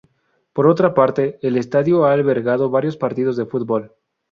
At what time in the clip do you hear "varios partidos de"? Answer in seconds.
2.71-3.45